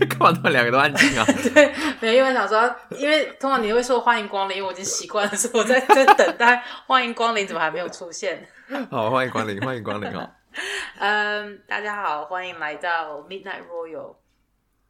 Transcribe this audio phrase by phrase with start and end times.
[0.08, 1.24] 干嘛他们两个都安静啊？
[1.54, 8.48] 对，没有，因为想说，因为通常你会说欢迎光临，我已经习惯了，所以我在在等待欢迎光临，怎么还没有出现？
[8.90, 10.36] 好，欢迎光临，欢迎光临啊！
[10.98, 14.16] 嗯，大家好，欢迎来到 Midnight Royal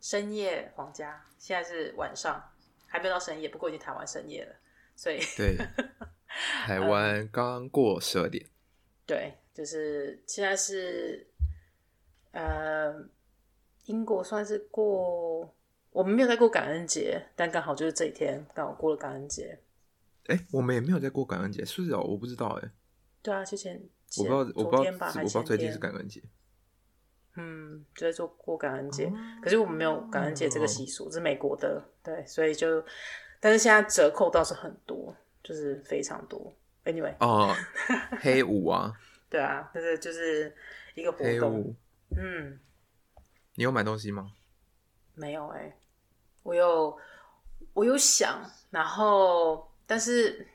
[0.00, 1.22] 深夜皇家。
[1.38, 2.42] 现在是晚上，
[2.86, 4.54] 还没有到深夜，不过已经谈完深夜了，
[4.94, 5.56] 所以对，
[6.66, 8.44] 台湾刚过十二点。
[9.06, 11.26] 对，就是现在是
[12.32, 12.94] 呃。
[13.84, 15.52] 英国算是过，
[15.90, 19.58] 我们没有在过感恩节，但刚好就是这一天刚好过了感恩节。
[20.26, 22.00] 哎、欸，我们也没有在过感恩节，是不是哦？
[22.00, 22.70] 我不知道哎。
[23.22, 23.80] 对啊，之前
[24.18, 26.22] 我不知道，我不知道，我不知道最近是感恩节。
[27.36, 32.82] 嗯，就在做过感恩节，嗯，可是我们没有感恩节这个习俗，嗯，是美国的，对，所以就，
[33.40, 36.54] 但是现在折扣倒是很多，就是非常多。
[36.84, 37.54] Anyway，哦，
[38.20, 38.92] 黑五啊，
[39.28, 40.54] 对啊，就是就是
[40.94, 41.74] 一个活动，
[42.16, 42.58] 嗯。
[43.54, 44.32] 你有买东西吗？
[45.14, 45.76] 没有哎、欸，
[46.42, 46.98] 我有，
[47.72, 50.46] 我有想，然后，但是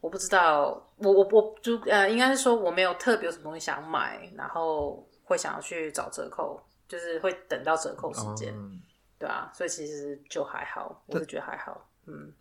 [0.00, 8.82] 我不知道，我我我就呃，应该是说我没有特别有什么东西想买，然后会想要去找折扣，就是会等到折扣时间、嗯，
[9.18, 12.32] 对啊，所以其实就还好，我是觉得还好，嗯。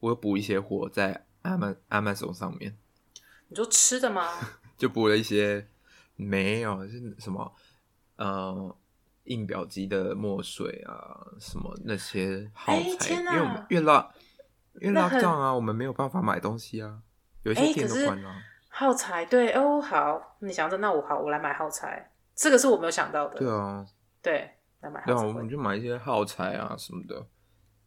[0.00, 2.76] 我有补一些货在 Amazon 上面。
[3.46, 4.28] 你说吃的吗？
[4.76, 5.68] 就补了一些，
[6.16, 7.54] 没有是什么？
[8.22, 8.76] 呃，
[9.24, 14.08] 印表机的墨水啊，什么那些耗材，因为我们越拉
[14.74, 17.02] 越拉账啊，我们没有办法买东西啊，
[17.42, 18.42] 有些店都关了、啊。
[18.68, 23.40] 耗材对哦，好，你想着那我好，我来买耗材，这个是我没有想到的。
[23.40, 23.84] 对啊，
[24.22, 24.48] 对，
[24.82, 25.12] 来买耗材。
[25.12, 27.26] 对啊，我们就买一些耗材啊什么的。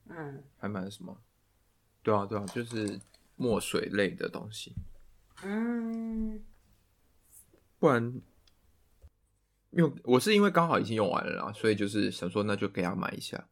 [0.09, 1.17] 嗯，还买什么？
[2.03, 2.99] 对啊，对啊，就是
[3.37, 4.75] 墨水类的东西。
[5.43, 6.43] 嗯，
[7.79, 8.21] 不然。
[9.75, 13.45] 因为我是因为刚好已经用完了啦，所以就是想说那就给他买一下，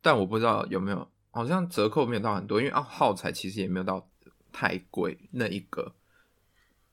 [0.00, 4.08] 但我不知道有没有，好像折扣没有到很多，因为啊耗材其实也没有到
[4.52, 5.92] 太贵那一个，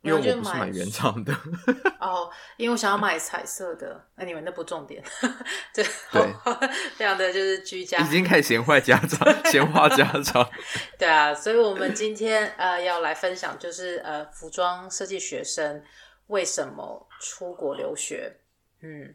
[0.02, 1.32] 因为我不是买原厂的。
[2.02, 5.04] 哦，因为我想要买彩色的，那你们那不重点，
[5.76, 6.34] 对对，
[6.98, 10.50] 非常的就是居家，已经开始闲话家常，闲话家常，
[10.98, 15.84] 对啊，所以我们今天呃要来分享就是呃服装设计学生。
[16.32, 18.38] 为什么出国留学？
[18.82, 19.14] 嗯，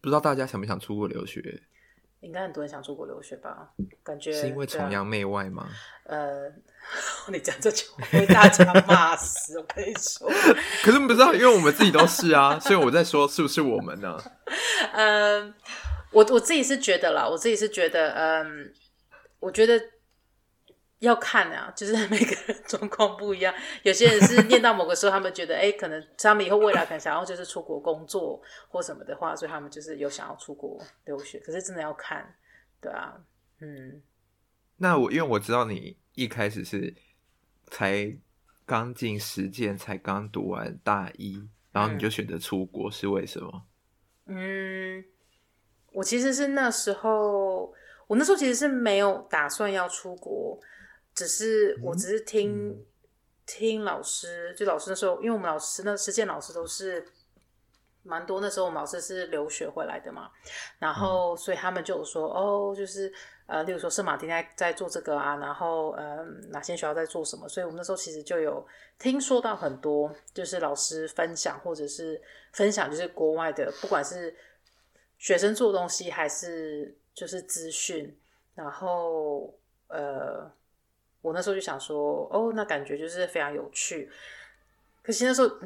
[0.00, 1.62] 不知道大家想不想出国留学？
[2.20, 3.70] 应该很多人想出国留学吧？
[4.02, 5.68] 感觉是因为崇洋媚外吗？
[6.06, 6.50] 呃，
[7.30, 10.28] 你讲这句话被大家骂死，我跟你说。
[10.82, 14.20] 可是不知道，因为我们自己都是啊， 所以我在说是不是我们呢？
[14.92, 15.54] 嗯、呃，
[16.10, 18.72] 我我自己是觉得啦，我自己是觉得，嗯，
[19.38, 19.93] 我觉得。
[21.04, 23.54] 要看啊，就是 每个人状况不一样。
[23.82, 31.38] 有些人是念到某个时候，他们觉得，哎、欸，可能他们以后未来可能想要就是出国工作或什么的话，所以他们就是有想要出国留学。
[31.38, 32.34] 可是真的要看，
[32.80, 33.14] 对啊，
[33.60, 34.02] 嗯。
[34.76, 36.92] 那我因为我知道你一开始是
[37.68, 38.12] 才
[38.66, 41.40] 刚进实践，才刚读完大一，
[41.70, 43.62] 然后你就选择出国，是为什么？
[44.26, 45.04] 嗯，
[45.92, 47.72] 我其实是那时候，
[48.06, 50.58] 我那时候其实是没有打算要出国。
[51.14, 52.84] 只是我只是听、嗯、
[53.46, 57.06] 听老师，就老师那时候，因为我们老师那实践老师都是
[58.02, 60.30] 蛮多，那时候我们老师是留学回来的嘛，
[60.78, 63.12] 然后所以他们就有说哦，就是
[63.46, 68.66] 呃，例如说圣马丁在在做这个啊，然后呃哪些学校在做什么，所以我们那时候其实就有
[68.98, 72.20] 听说到很多，就是老师分享或者是
[72.52, 74.34] 分享，就是国外的，不管是
[75.18, 78.18] 学生做东西还是就是资讯，
[78.54, 79.54] 然后
[79.86, 80.50] 呃。
[81.24, 84.10] 我那时候就想说，哦，那感觉就是非常有趣。
[85.02, 85.56] 可是那时候，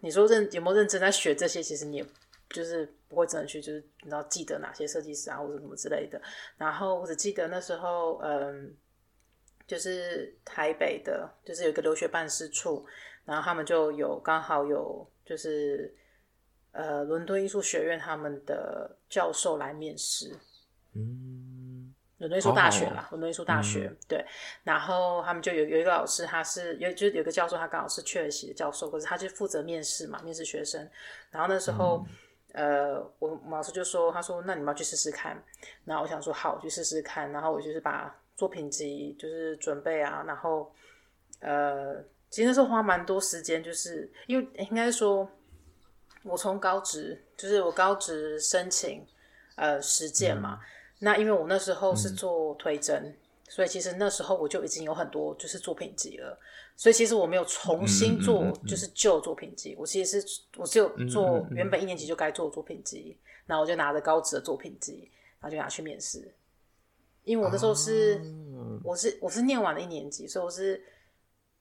[0.00, 1.62] 你说认有没有认真在学这些？
[1.62, 2.06] 其实你也
[2.50, 6.20] 就是不会真的去，就是你知道记得哪些设计师啊，或者什么之类的。
[6.58, 8.76] 然后我只记得那时候，嗯，
[9.66, 12.84] 就是台北的，就是有一个留学办事处，
[13.24, 15.90] 然后他们就有刚好有就是
[16.72, 20.36] 呃伦敦艺术学院他们的教授来面试，
[20.94, 21.47] 嗯。
[22.18, 24.24] 伦敦艺术大学啦，伦敦艺术大学、嗯、对，
[24.64, 30.88] 然后他们就有有一个老师，他是有就有个教授，他刚好是切尔西的教授，可是他就负责面试嘛，面试学生。
[31.30, 32.04] 然后那时候，
[32.54, 35.40] 嗯、呃，我老师就说，他说那你们要去试试看。
[35.84, 37.30] 然后我想说好，我去试试看。
[37.30, 40.74] 然后我就是把作品集就是准备啊，然后
[41.38, 45.30] 呃，其实那时候花蛮多时间，就是因为应该说，
[46.24, 49.06] 我从高职就是我高职申请
[49.54, 50.58] 呃实践嘛。
[50.60, 50.66] 嗯
[50.98, 53.16] 那因为我那时候是做推甄、嗯，
[53.48, 56.38] 所以其实那时候我就已经有很多就是作品集了。
[56.76, 59.74] 所以其实我没有重新做，就是旧作品集。
[59.76, 65.10] 我其实是我只有做原本一年级就该做的作品集，然后我就拿着高职的作品集，
[65.40, 66.32] 然后就拿去面试。
[67.24, 68.14] 因为我那时候是，
[68.54, 70.80] 哦、我是我是念完了一年级，所以我是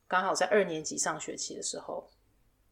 [0.08, 2.08] 刚好在二年级上学期的时候。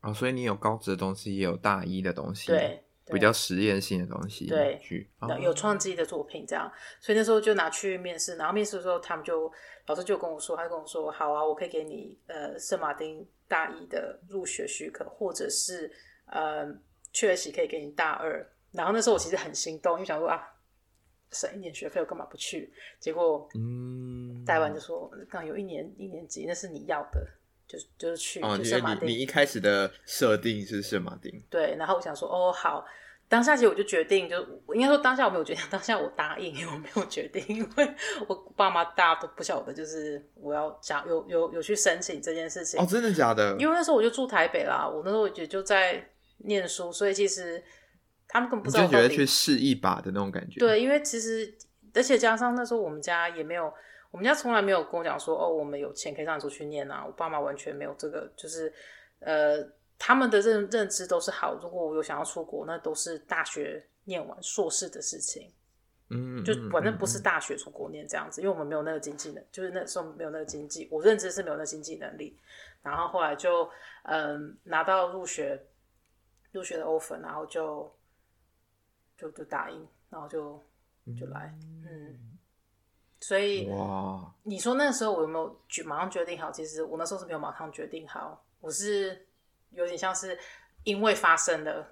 [0.01, 2.79] 哦，所以你有高职的东西，也有大一的东西，对
[3.13, 6.71] 比较实验性的东西，对，去哦、有创自己的作品这样。
[6.99, 9.51] 所以那时候就拿去面试，然后面试的时候，他们就
[9.87, 15.91] 老师就跟我说，他就跟我说，好啊，我可以给你呃圣马丁大一的入学许可，或者是
[16.27, 16.65] 呃
[17.11, 18.45] 确实可以给你大二。
[18.71, 20.51] 然后那时候我其实很心动，因为想说啊。
[21.31, 22.71] 省一年学费，我干嘛不去？
[22.97, 27.27] 结果，嗯，带完就说，刚有一年一年级，那是你要的，
[27.67, 28.41] 就就是去。
[28.41, 29.07] 哦，圣马丁。
[29.07, 31.41] 你一开始的设定是圣马丁。
[31.49, 32.85] 对，然后我想说，哦，好，
[33.27, 34.37] 当下其实我就决定，就
[34.73, 37.95] 应该说当下我没有决定， 当下我答应，因为我没有决定，因为
[38.27, 42.79] 我爸妈大家都不晓得，就是我要讲有有有去申请这件事情。
[42.79, 43.55] 哦，真的假的？
[43.59, 47.63] 因为那时候我就住台北啦，我那时候也就在念书，所以其实。
[48.27, 50.59] 他们根本不知道，就觉得去试一把的那种感觉。
[50.59, 51.55] 对，因为其实，
[51.93, 53.71] 而且加上那时候我们家也没有，
[54.15, 57.03] 我们家从来没有跟我讲说，哦，我们有钱可以让你出去念啊。
[57.05, 58.73] 我爸妈完全没有这个，就是
[59.19, 59.61] 呃，
[59.99, 61.53] 他们的认认知都是好。
[61.55, 65.51] 如果我有想要出国，那都是大学念完硕士的事情。
[66.11, 72.39] 嗯，就反正不是大学出国念这样子，因为我们没有那个经济能，就是那时候没有那个经济，我认知是没有那个经济能力。
[72.81, 73.69] 然后后来就
[74.03, 75.61] 嗯、呃、拿到入学
[76.53, 77.93] 入学的 offer，然后就。
[79.17, 80.61] 就就答应，然后就
[81.17, 82.34] 就来，嗯，嗯，
[83.27, 86.51] 所以哇，你说那时候我有没有决马上决定好？
[86.51, 89.25] 其实我那时候是没有马上决定好，我是
[89.71, 90.37] 有点像是
[90.83, 91.87] 因为发生了，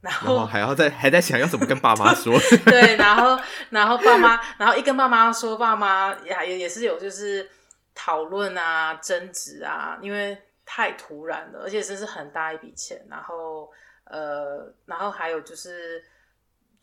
[0.00, 2.36] 然后，然后还要在还在想要怎么跟爸妈说，
[2.66, 3.40] 对，然后
[3.70, 7.48] 然后爸妈，然后一跟爸妈说，爸妈也也是有就是
[7.94, 13.70] 讨论啊、争执啊，因为太突然了，而且这是很大一笔钱，然后
[14.06, 16.04] 呃，然后还有就是。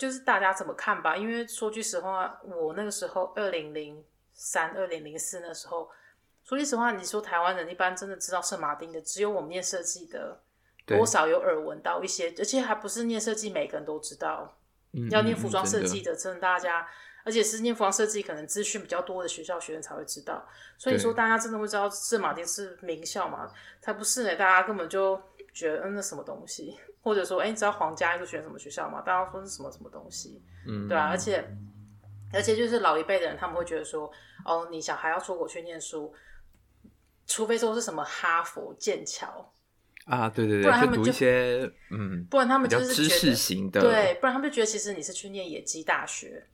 [0.02, 4.04] 就是大家怎么看吧，因为说句实话，我那个时候二零零
[4.34, 5.88] 三、二零零四那时候，
[6.44, 10.42] 说句实话，你说台湾人一般真的知道圣马丁的，只有我们念设计的，
[10.88, 14.58] 多少有耳闻到一些，而且还不是念设计每个人都知道，
[14.94, 16.88] 嗯、要念服装设计的，真的大家，
[17.24, 20.44] 而且是念服装设计可能资讯比较多的学校学生才会知道，
[20.80, 23.52] 所以说大家真的会知道圣马丁是名校嘛？
[23.80, 25.22] 才不是呢，大家根本就
[25.54, 26.76] 觉得嗯，那什么东西。
[27.04, 29.02] 或者说，哎、欸，你知道皇家艺术学院什么学校吗？
[29.02, 30.40] 大家说是什么什么东西？
[30.68, 31.44] 嗯，对啊，而且
[32.32, 34.12] 而且就是老一辈的人，他们会觉得说，
[34.46, 36.14] 哦，你小孩要出国去念书，
[37.26, 39.52] 除非说是什么哈佛、剑桥
[40.06, 46.48] 啊，对对对，不然他们就读一些嗯，不然他们就是知识型的，对，不然他们就觉得其实你是去念野鸡大学，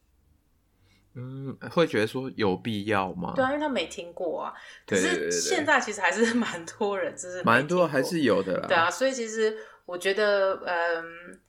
[1.16, 3.34] 嗯，会觉得说有必要吗？
[3.36, 4.54] 对啊，因为他没听过啊。
[4.88, 8.68] 可是现在其实还是 蛮多人，就是蛮多还是有的啦。
[8.68, 9.58] 对啊，所以其实。
[9.88, 11.40] 我觉得，嗯，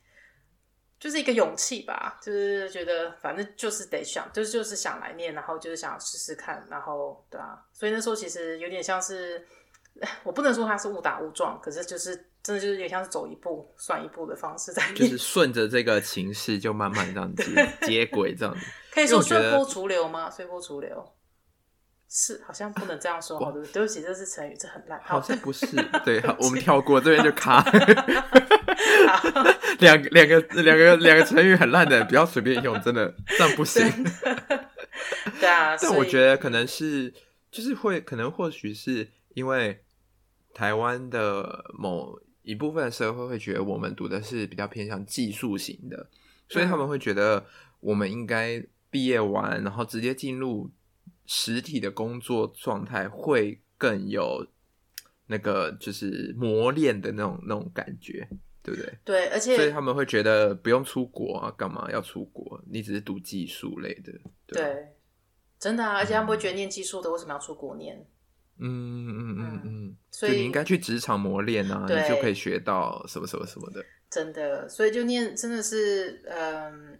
[1.00, 9.44] 就是一个勇气吧，就是觉得反正就是得想，就是就是想来念，然后就是想试试看，然后对啊，所以那时候其实有点像是，
[10.22, 17.44] 我不能说他是误打误撞，可是就是真的就是有点像是走一步算一步的方式在念，就是顺着这个情势就慢慢这样子
[17.82, 20.30] 接轨这样子，可以说随波逐流吗？
[20.30, 21.12] 随波逐流。
[22.10, 24.98] 是，好像不能这样说，好的，对不起，这是成语，这很烂。
[25.04, 25.66] 好像不是，
[26.06, 27.62] 对，好，我们跳过这边就卡。
[29.80, 33.86] 两两个两个两个成语很烂的，不要随便用，真的这样不行。
[35.38, 37.12] 对啊， 但我觉得可能是，
[37.50, 39.84] 就是会，可能或许是因为
[40.54, 46.08] 台湾的某一部分社会会觉得我们读的是比较偏向技术型的，
[46.48, 47.44] 所以他们会觉得
[47.80, 50.70] 我们应该毕业完，然后直接进入。
[51.30, 54.46] 实体的工作状态会更有
[55.26, 58.26] 那个就是磨练的那种那种感觉，
[58.62, 58.98] 对不对？
[59.04, 62.58] 对，而且所以他们会觉得不用出国啊，干嘛要出国？
[62.66, 64.10] 你只是读技术类的，
[64.46, 64.88] 对，对，
[65.58, 65.98] 真的啊！
[65.98, 67.94] 而且他们会觉得念技术的为什么要出国念？
[68.60, 73.84] 嗯嗯嗯嗯嗯，所以你应该去职场磨练啊，你就可以学到什么什么什么的。
[74.08, 76.98] 真的，所以就念真的是嗯。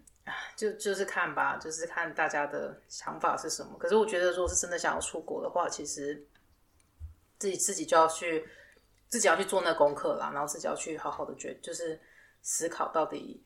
[0.57, 3.77] 就就是看吧，就是看大家的想法是什么。
[3.79, 6.27] 可是我觉得，如果是真的想要出国的话，其实
[7.39, 8.47] 自己自己就要去，
[9.09, 12.01] 自己要去做那功课啦，然后自己要去好好的觉，就是
[12.43, 13.45] 思考到底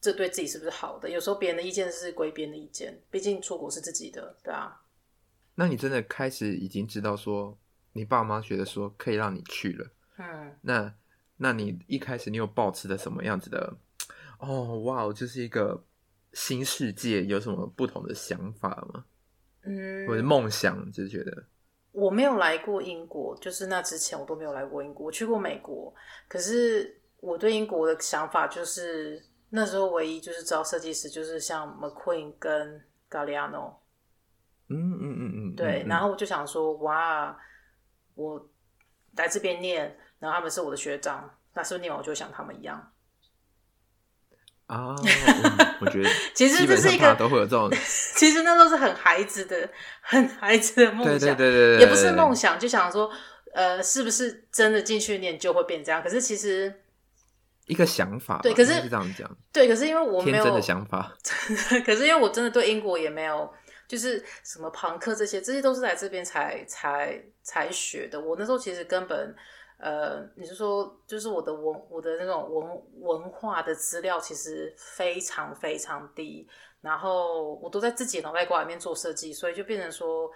[0.00, 1.10] 这对自己是不是好的。
[1.10, 4.82] 有时候别人的意见是归别人的意见，毕竟出国是自己的，对啊。
[5.54, 7.58] 那你真的开始已经知道说，
[7.92, 10.94] 你爸妈觉得说可以让你去了，嗯，那
[11.36, 13.76] 那你一开始你有抱持的什么样子的？
[14.38, 15.84] 哦，哇，就是一个。
[16.34, 19.04] 新世界有什么不同的想法吗？
[19.62, 21.44] 嗯，我的梦想就是觉得
[21.92, 25.94] 我没有来过英国，就是那之前我都没有来过英国，我去过美国，
[26.28, 33.76] 可是我对英国的想法就是那时候唯一就是知道设计师就是像 McQueen 跟 Galliano，
[34.68, 37.38] 嗯嗯嗯嗯，对，然后我就想说哇，
[38.14, 38.50] 我
[39.16, 42.92] 来这边念，然后他们是我的学长，那是不是念完我就像他们一样？
[44.66, 45.04] 啊、嗯，
[45.84, 47.70] 我觉得 其实这是一个都会有这种，
[48.16, 49.68] 其实那都是很孩子的、
[50.00, 53.10] 很孩子的梦想，对对对对对，也不是梦想，就想说，
[53.52, 56.02] 呃，是不是真的进去念就会变这样？
[56.02, 56.72] 可是其实
[57.66, 61.14] 一个想法，对，可是是这样讲，对，可是因为我没有天真的想法，
[61.84, 63.52] 可是因为我真的对英国也没有，
[63.86, 68.20] 就是什么庞克这些，这些都是来这边才才才学的。
[68.20, 69.34] 我那时候其实根本。
[69.84, 76.48] 呃，你是说，就是我的文，我的那种文文化的资料其实非常非常低，
[76.80, 80.30] 然后我都在自己脑袋瓜里面做设计，所以就变成说，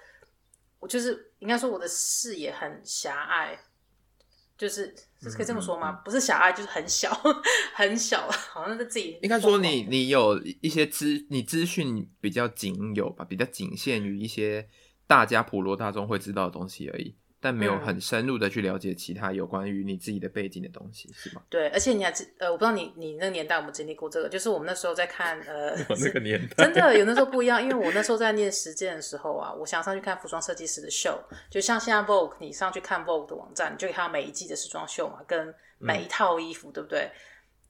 [0.79, 3.59] 我就是应该说我的视野很狭隘，
[4.59, 4.95] 就是
[5.35, 5.93] 可以这么说吗？
[6.05, 7.11] 不是狭隘，就是很小，
[7.75, 9.19] 很小，好像是自己。
[9.23, 14.69] 应该说你你有一些资，你资讯比较仅有吧，比较仅限于一些
[15.07, 17.17] 大家普罗大众会知道的东西而已。
[17.41, 21.43] 但没有很深入的去了解其他有关于你自己的背景的东西，是吗？
[21.49, 31.17] 对，而且你还知呃，我不知道你你那个年代有没有经历过这个，就是我们那时候在看呃， 那个年代真的有那时候不一样，因为我那时候在念实践的时候啊，我想上去看服装设计师的秀，
[31.51, 37.11] 就像现在 Vogue，你上去看 Vogue 的网站，你就看每一季的时装秀嘛，跟每一套衣服，嗯、对不对？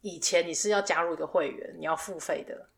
[0.01, 2.69] 以前你是要加入一个会员，你要付费的。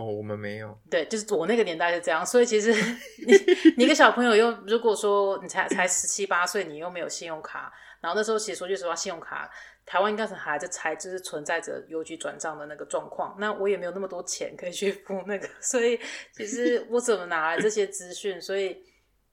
[0.00, 0.76] 哦，我们没有。
[0.90, 2.72] 对，就是我那个年代是这样，所以其实
[3.26, 3.34] 你
[3.76, 9.50] 你一个小朋友又如果说你才才十七八岁，你又没有信用卡，然后那时候其实说句实话，信用卡
[9.84, 16.00] 台湾应该是还在才就是存在着邮局转账的那个状况，那我也没有那么多钱可以去付那个， 所以
[16.32, 18.40] 其实我怎么拿来这些资讯？
[18.40, 18.82] 所以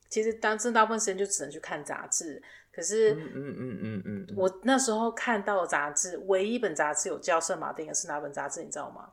[0.09, 2.41] 其实当时大部分时间就只能去看杂志。
[2.73, 8.61] 可是，嗯嗯嗯嗯嗯，我那时候看到的杂志，唯一一本杂志有叫圣马丁的是哪本杂志？
[8.61, 9.09] 你知道吗？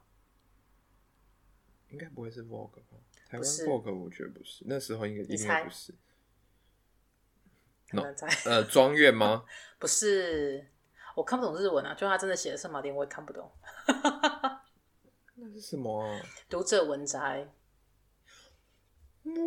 [1.95, 2.99] 应该不会是 Vogue 吧？
[3.29, 5.95] 台湾 Vogue 我觉得不是，那时候应该应该不是。
[7.93, 8.03] No,
[8.47, 9.45] 呃，庄院吗？
[9.79, 10.69] 不是，
[11.15, 11.95] 我看不懂日文啊。
[11.95, 13.49] 就他真的写的圣马丁，我也看不懂。
[15.37, 16.21] 那是什么啊？
[16.49, 17.49] 读者文摘。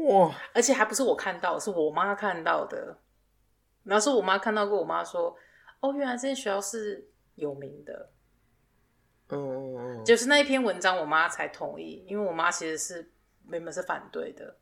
[0.10, 0.34] 哇！
[0.54, 2.98] 而且还不是我看到，是我妈看到的。
[3.84, 5.36] 然后是我妈看到过，我妈说
[5.82, 8.12] ：“哦，原来这些学校是有名的。”
[9.30, 13.12] 嗯嗯嗯，就是那一篇文章，我妈才同意，因为我妈其实是
[13.50, 14.56] 原本是反对的。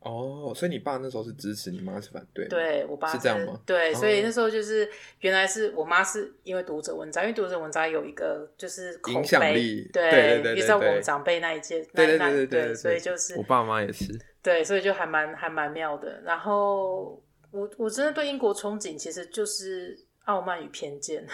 [0.00, 2.46] 哦，所以你爸那时候是支持，你妈是反对？
[2.46, 3.60] 对，我爸是，是这样吗？
[3.66, 16.20] 对，哦、所以那时候就是原来是我妈是因为读者文章，因为读者文章有一个就是口影响力，对对对对，比如说我们长辈那一届，对对对对，对，对，对，所以就是我爸妈也是，对，所以就还蛮还蛮妙的。
[16.22, 21.26] 然后我我真的对英国憧憬，其实就是傲慢与偏见。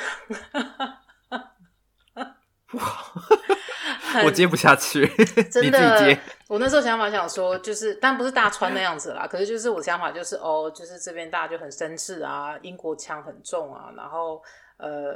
[4.25, 5.07] 我接不下去，
[5.51, 6.19] 真的。
[6.47, 9.27] 我那时候想法想说，就是，但不是大川那样子啦。
[9.27, 13.93] 可是就是我想法就是，哦，就是这边大家就很绅士啊，英国腔很重啊。
[13.97, 14.41] 然后，
[14.77, 15.15] 呃，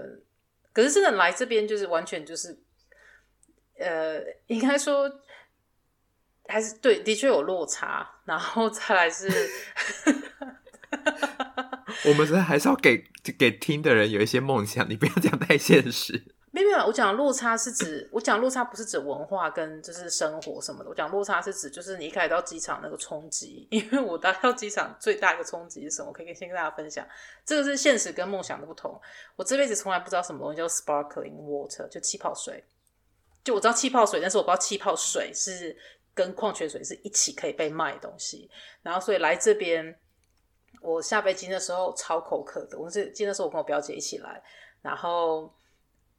[0.73, 2.59] 可是真的来这边就是完全就是，
[3.79, 5.09] 呃，应该说
[6.49, 8.09] 还是对，的确有落差。
[8.25, 9.29] 然后再来是
[12.09, 13.05] 我们是还是要给
[13.39, 16.35] 给听的人有一些梦想，你不要讲太现实。
[16.65, 26.09] 没有，我讲落差是指，我讲落差不是指文化跟就是生活什么的，我讲落差是指就是你一开始到机场那个冲击，因为我到到机场最大一个冲击是什么？
[26.09, 27.07] 我可以先跟大家分享，
[27.45, 28.99] 这个是现实跟梦想的不同。
[29.37, 32.65] 我这辈子从来不知道什么东西叫 sparkling water，就气泡水。
[33.45, 35.77] 就我知道气泡水，但是我不知道气泡水是
[36.15, 38.51] 跟矿泉水是一起可以被卖的东西。
[38.83, 39.99] 然后所以来这边，
[40.81, 42.79] 我下飞机的时候超口渴的。
[42.79, 44.43] 我是记得那时候我跟我表姐一起来，
[44.81, 45.53] 然后。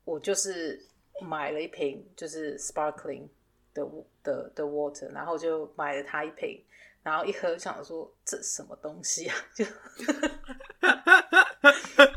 [0.09, 0.83] 我就是
[1.21, 3.27] 买了一瓶，就是 sparkling
[3.75, 3.87] 的
[4.23, 6.65] 的的 water，然后就买了它一瓶，
[7.03, 9.35] 然后一喝，想说这什么东西啊？
[9.53, 9.63] 就，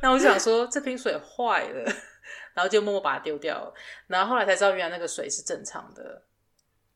[0.01, 1.85] 那我就想说这瓶水坏了，
[2.55, 3.75] 然后就默默把它丢掉了。
[4.07, 6.23] 然后后来才知道，原来那个水是正常的。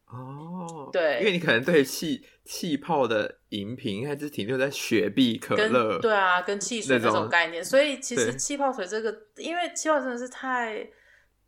[0.06, 10.88] 哦，对，因为你可能对气气泡的饮品还是停留在雪碧、可乐，对啊，跟汽水这种概念，所以其实气泡水这个，因为气泡真的是太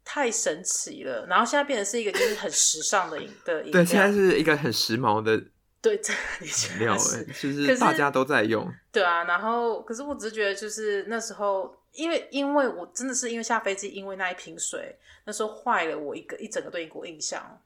[0.05, 5.41] 太神奇了，然后现在变成是一个就是很时尚的饮的饮料，对，现在是一个很时髦的
[5.81, 17.57] 对 这饮料，哎，就是大家都在用，对啊，然后可是我只是觉得就是那时候，因为因为我真的是因为下飞机，因为那一瓶水那时候坏了我一个一整个对英国印象。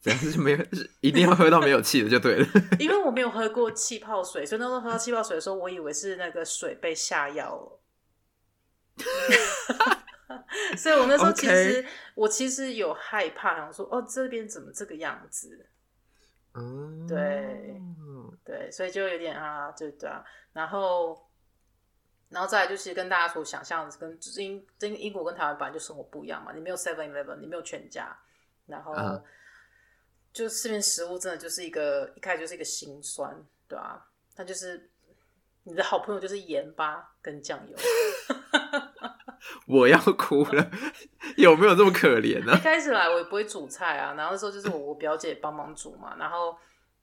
[0.00, 0.58] 这样就没有，
[1.02, 2.46] 一定要喝到没有气的就对了。
[2.80, 7.80] 因为我没有喝过气泡水，所以那时候喝到气泡水的时候，我以为是那个水被下药了。
[10.78, 15.68] 所以我那时候其实我其实有害怕，想说哦，这边怎么这个样子？
[16.54, 17.80] 嗯，对，
[18.42, 21.28] 对，所以就有点啊，对对啊，然后，
[22.30, 28.16] 然后再来就是跟大家所想象的，跟英跟英国跟台湾本来就生活不一样嘛，你没有 Seven Eleven，你没有全家，
[28.66, 28.94] 然后。
[30.32, 30.36] Uh.
[30.36, 33.36] 就市面食物真的就是一个一开始就是一个心酸，
[33.68, 34.00] 对啊，
[34.34, 34.90] 它就是
[35.64, 37.76] 你的好朋友就是盐巴跟酱油。
[39.66, 40.70] 我要哭了，
[41.36, 42.58] 有没有这么可怜呢、啊？
[42.58, 46.56] 一开始来我也不会煮菜啊，然后那时候就是我我表姐帮忙煮嘛，然后。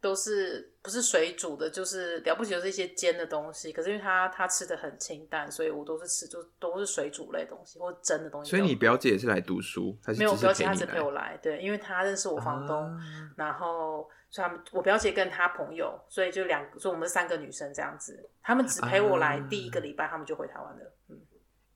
[0.08, 3.74] 都是不是水煮的，就是了不起，就是一些煎的东西。
[3.74, 8.50] 可是因为他他吃的很清淡，所以我都是吃就都是水煮类东西或蒸的东西。
[8.50, 10.32] 所以你表姐也是来读书，还是没有？
[10.32, 12.98] 我表姐她只陪我来，对，因为她认识我房东，啊、
[13.36, 18.30] 然后所以他们我表姐跟她朋友，所以就两，所以我们三个女生这样子。
[18.42, 20.94] 他们只陪我来第一个礼拜，他们就回台湾了。
[21.10, 21.20] 嗯，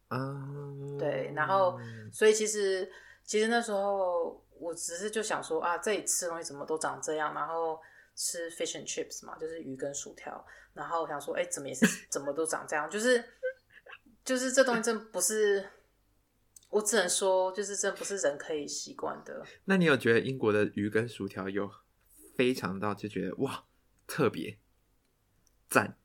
[0.08, 1.78] 啊，对，然后
[2.14, 2.90] 所以其实
[3.26, 7.78] 其实那时候我只是就想说啊，这里吃的东西怎么都长这样，然后。
[8.16, 13.24] 吃 fish and chips 嘛，就是鱼跟薯条，然后我想说，哎、欸，怎么也是怎么都长这样，就是
[14.24, 15.68] 就是这东西真不是，
[16.70, 19.44] 我只能说，就是真不是人可以习惯的。
[19.66, 21.70] 那你有觉得英国的鱼跟薯条有
[22.36, 23.66] 非常到就觉得哇
[24.06, 24.60] 特别
[25.70, 25.98] 赞？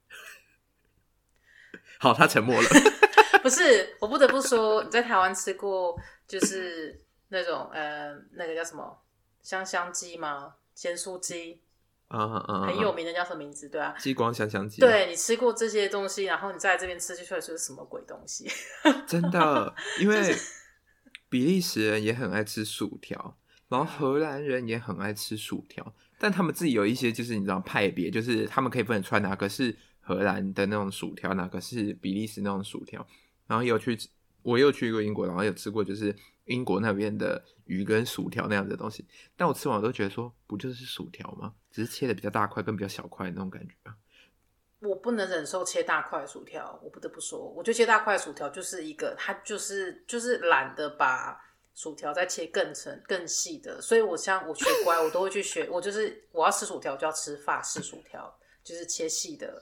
[1.98, 2.68] 好，他沉默了。
[3.42, 5.96] 不是，我不得不说，你在台湾吃过
[6.26, 9.04] 就是那种呃那个叫什么
[9.42, 10.56] 香香鸡吗？
[10.74, 11.62] 咸酥鸡。
[12.08, 12.66] 啊啊啊！
[12.66, 13.68] 很有名的叫什么名字？
[13.68, 14.80] 对啊，激光香香鸡。
[14.80, 18.48] 对，你吃过这些东西，然后你在这边吃，就出来是什么鬼东西？
[19.06, 20.34] 真的，因为
[21.28, 23.36] 比利时人也很爱吃薯条，
[23.68, 33.06] 然后荷兰人也很爱吃薯条，但他们自己有一些就是你知道派别，就是他们可以分得出来哪个是荷兰的那种薯条，哪个是比利时那种薯条。
[33.48, 33.96] 然后有去，
[34.46, 36.14] 我又去过英国，然后有吃过就是。
[36.46, 39.04] 英国那边的鱼跟薯条那样的东西，
[39.36, 41.52] 但我吃完我都觉得说，不就是薯条吗？
[41.72, 43.74] 只是切的比较大块跟比较小块的那种感觉。
[44.78, 51.36] 我不能忍受切大块薯条，我不得不说，我觉得切大块薯条就是一个，它就是就是懒得把
[51.74, 58.32] 薯条再切更成更细的，所以我像我学乖，我都会去学，我就是我要吃薯条就要吃法式薯条，
[58.62, 59.60] 就是切细的，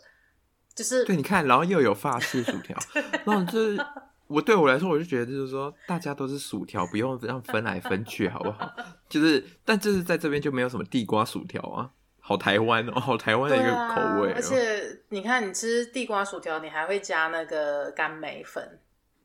[0.74, 2.78] 就是对，你看，然后又有法式薯条，
[3.24, 3.86] 然后就是。
[4.26, 8.74] 我对我来说，我就觉得就是说，大家都是薯条，不用这样分来分去，好不好？
[9.08, 14.32] 就是，但就是在这边就没有什么地瓜薯条啊，好台湾哦，好台湾的一个口味。
[14.32, 18.80] 而且你看，你吃地瓜薯条，你还会加那个甘梅粉，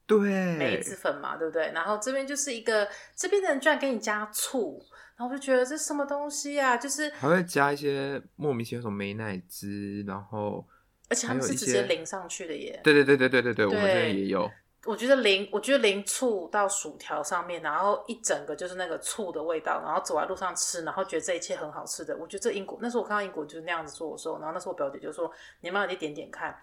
[0.05, 1.71] 对，梅子粉嘛，对不对？
[1.73, 4.83] 然后这边就是一个，这边的人居然给你加醋，
[5.15, 6.75] 然后我就觉得这是什么东西啊？
[6.75, 10.67] 就是还会加一些莫名其妙什么美乃滋，然后
[11.09, 12.79] 而且他们是直接淋上去的耶。
[12.83, 14.49] 对对对对对对对，我们这边也有。
[14.85, 22.15] 我觉得零，我觉得零醋到薯条上面，然后一整个就是那个醋的味道，然后走在路上吃，然后觉得这一切很好吃的。
[22.15, 25.29] 我觉得这英国，那时候我看到英国就是那样子做的时候，然后那时候我表姐就说
[25.61, 26.57] ：“你慢慢点点看。”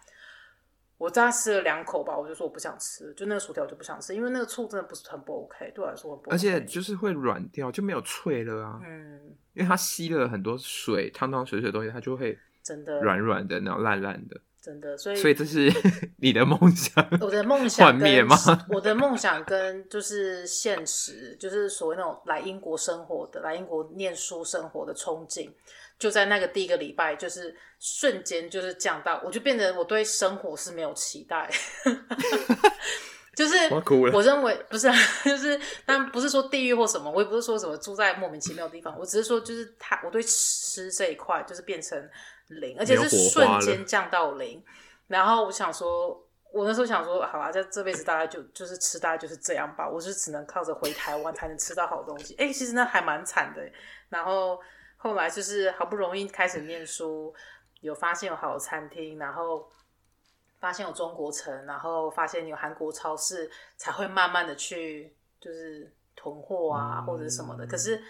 [0.98, 6.35] 我大概吃了两口吧，我就说我不想吃，就那个薯条我就不想吃，因为那个醋真的不是很不 OK，对我来说很不 OK。
[6.35, 8.81] 而且就是会软掉，就没有脆了啊。
[8.83, 14.40] 嗯，因为它吸了很多水，汤汤水水的东西，它就会真的软软的，然后烂烂的。
[14.66, 15.72] 真的，所以所以这是
[16.18, 17.09] 你的梦想。
[17.22, 18.37] 我的梦想幻灭吗
[18.68, 25.48] 我的梦想跟就是现实，就是所谓那种来英国生活的、来英国念书生活的憧憬，
[26.00, 31.48] 就在那个第一个礼拜，就是瞬间就是降到，我就变得我对生活是没有期待。
[33.37, 33.55] 就是
[34.12, 34.90] 我认为不是，
[35.24, 41.96] 就是但不是说地狱或什么，我也不是说什么住在莫名其妙的地方，我只是说就是他，我对吃这一块就是变成。
[42.48, 44.62] 零，而且是瞬间降到零。
[45.06, 46.11] 然后我想说，
[46.52, 49.88] 我那时候想说，好吧，这这辈子大概就就是吃，大概就是这样吧。
[49.88, 52.35] 我是只能靠着回台湾才能吃到好东西。
[52.37, 53.62] 哎，其实那还蛮惨的。
[54.09, 54.59] 然后
[54.96, 57.35] 后来就是好不容易开始念书，
[57.80, 59.70] 有发现有好的餐厅，然后
[60.59, 67.66] 发现有中国城，然后发现有韩国超市，才会慢慢的去就是囤货啊或者什么的。
[67.66, 68.02] 可是。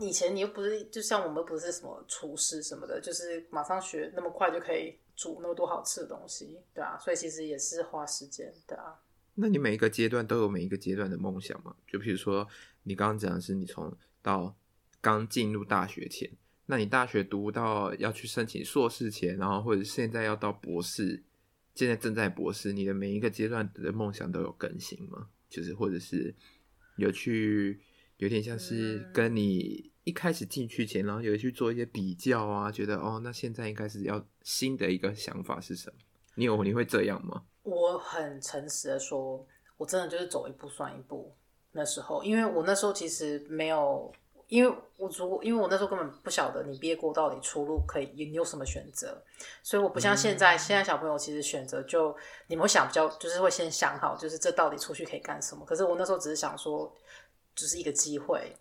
[0.00, 9.00] 以前你又不是，就像我们不是什么厨师什么的，就是马上学那么快就可以煮那么多好吃的东西，对啊，所以其实也是花时间，对啊。
[9.34, 11.74] 那你每一个阶段都有每一个阶段的梦想吗？
[11.86, 12.46] 就比如说
[12.84, 14.54] 你刚刚讲的是你从到
[15.00, 16.30] 刚进入大学前，
[16.66, 21.22] 那你大学读到要去申请硕士前，然后或者现在要到博士，
[21.74, 25.28] 现在正在博士，你的每一个阶段的梦想都有更新吗？
[25.48, 26.34] 就是或者是
[26.96, 27.80] 有去。
[28.18, 35.96] 有点像是跟你一开始进去前，然后有去做一些比较啊，觉得哦，那现在应该是要新的一个想法是什么？
[36.34, 37.42] 你有你会这样吗？
[37.62, 39.44] 我很诚实的说，
[39.76, 41.34] 我真的就是走一步算一步。
[41.72, 44.12] 那时候，因为我那时候其实没有。
[44.48, 49.22] 因为我如果因为我那时候根本不晓得你毕业过到底出路可以你有什么选择，
[49.62, 55.66] 所以我不像现在，嗯、现在小朋友其实选择就你们会想比较就是会先想好，就是这到底出去可以干什么。
[55.66, 56.90] 可是我那时候只是想说，
[57.66, 58.56] 只、是一个机会，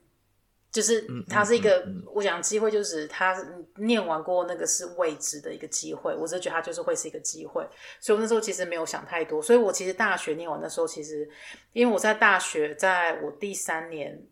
[0.71, 3.35] 就是它是一个、嗯嗯嗯、我讲机会，就是他
[3.75, 7.67] 念完过那个是未知的一个机会，我只是觉得他就是会是一个机会，
[7.99, 9.41] 所以我那时候其实没有想太多。
[9.41, 11.29] 所以我其实大学念完的时候，其实
[11.73, 14.27] 因为我在大学在我第三年。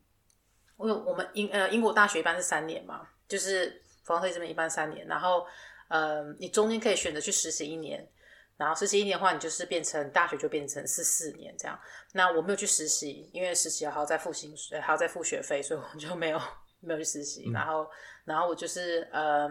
[0.78, 5.46] 我我们英呃英国大学一般是三年嘛，就是服装设计这边一般三年，然后
[5.88, 8.06] 呃你中间可以选择去实习一年，
[8.58, 11.78] 然后实习一年的话，你就是变成大学就变成是四年这样。
[12.14, 16.42] 那我没有去实习，因为实习还要再付薪水，还要再付学费，所以我就没有
[16.80, 17.50] 没有去实习。
[17.52, 17.86] 然后
[18.24, 19.50] 然后我就是呃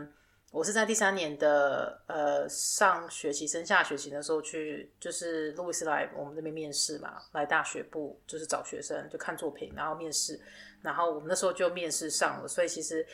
[0.50, 10.40] 我是在第三年的呃上学期升下学期的时候去，就是路易斯来我们这边面试嘛，来大学部就是找学生就看作品，然后面试。
[10.80, 13.04] 然后我们那时候就面试上了，所以其实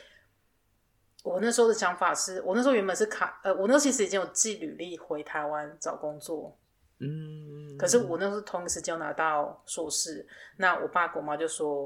[1.23, 6.57] 我那时候的想法是，我那时候原本是卡，呃，我那时候其实已经有寄履历回台湾找工作，
[6.99, 11.85] 嗯，可是我那时候同一时间拿到硕士，那我爸跟我妈就说，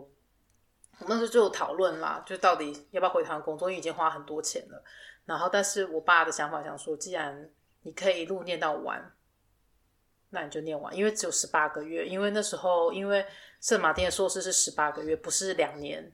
[1.00, 4.84] 我那时候就有讨论啦，就到底要不要回台湾工作，因为已经花很多钱了。
[5.26, 7.50] 然后，但是我爸的想法想说，既然
[7.82, 9.12] 你可以一路念到完，
[10.30, 13.26] 那你就念完，因为只有十八个月，因为那时候因为。
[13.62, 16.12] 圣马丁的硕士是十八个月，不是两年，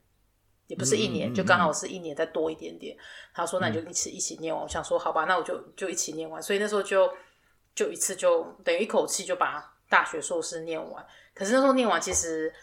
[0.72, 2.96] 也不是一年，嗯、就刚好是一年再多一点点。
[2.96, 3.00] 嗯、
[3.34, 4.64] 他说：“那你就一起一起念完。
[4.64, 7.12] 嗯”我想说：“好吧，那我就就一起念完。”所以那时候就
[7.76, 11.06] 就一次就等于一口气就把大学硕士念完。
[11.34, 12.54] 可是那时候念完，其实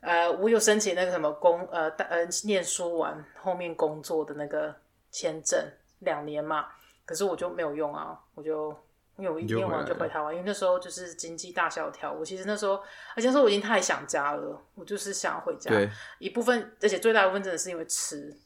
[0.00, 4.74] 呃，我有申请那个什么工呃呃念书完后面工作的那个
[5.12, 5.58] 签证
[6.00, 6.66] 两年嘛，
[7.04, 8.76] 可是我就没有用啊，我就。
[9.18, 12.12] 因为我一念完就回台湾，因为那时候就是经济大萧条。
[12.12, 12.74] 我其实那时候，
[13.14, 15.70] 而且那时候我已经太想家了，我就是想回家。
[15.70, 18.36] 对一部分，而且最大部分真的是因为吃。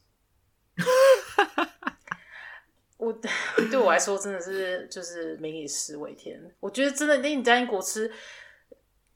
[2.97, 3.13] 我
[3.71, 6.41] 对我来说真的是就是民以食为天。
[6.61, 8.13] 我觉得真的，那你在英国吃，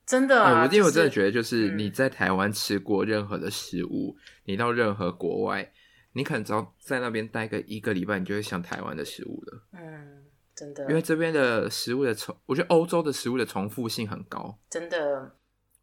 [0.05, 0.63] 真的啊。
[0.63, 5.71] 我因为我真的觉得，就是你在台湾吃过任何的食物，嗯、你到任何国外，
[6.15, 9.63] 你可能只要在那边待个一个礼拜，你就会想台湾的食物了。
[9.73, 10.25] 嗯。
[10.55, 14.57] 真的，因为这边的食物的重，我觉得欧洲的食物的重复性很高。
[14.71, 15.37] 真的，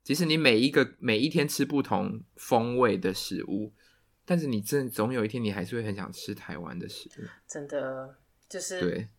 [0.04, 3.74] 即使你每一个每一天吃不同风味的食物，
[4.26, 7.24] 但是你真总有一天你还是会很想吃台湾的食物。
[7.48, 8.16] 真的，
[8.48, 9.10] 就是对，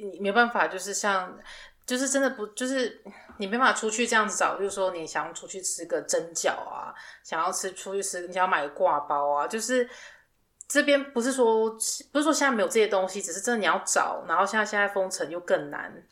[0.00, 1.36] 你没办法，就是像，
[1.84, 3.02] 就是真的不，就是
[3.38, 9.88] 你没办法出去这样子找，就是说你想要出去吃个蒸饺啊，想要吃出去吃，你想要买个挂包啊，就是。
[10.72, 11.68] 这边不是说
[12.12, 16.02] 不是说现在没有这些东西，只是真的你要找，然后现在现在封城又更难，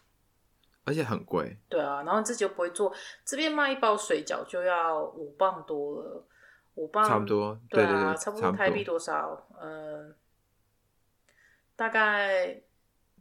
[0.84, 1.56] 而且很贵。
[1.66, 2.92] 对啊，然后你自己又不会做，
[3.24, 6.26] 这边卖一包水饺就要五磅多了，
[6.74, 9.46] 五磅差不多，对啊，差不多台币多少？
[9.58, 10.14] 嗯，
[11.74, 12.60] 大概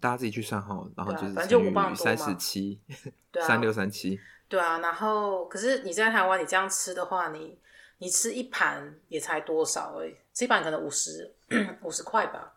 [0.02, 2.82] 大家自己去算好，然后就是反正就五磅多三十七，
[3.48, 4.80] 三六三七，对啊。
[4.80, 7.58] 然后可是你在台湾，你这样吃的话，你。
[8.02, 11.36] 你吃一盘也才多少而已，这版可能五十
[11.82, 12.54] 五十块吧，